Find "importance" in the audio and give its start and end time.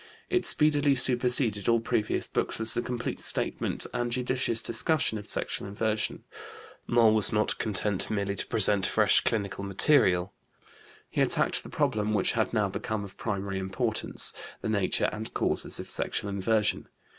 13.59-14.33